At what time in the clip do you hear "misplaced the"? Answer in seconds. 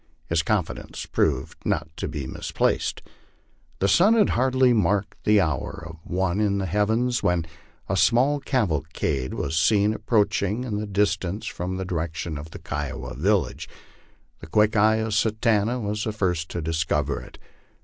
2.25-3.87